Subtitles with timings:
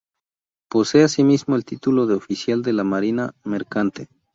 [0.67, 4.09] Posee asimismo el título de oficial de la Marina Mercante.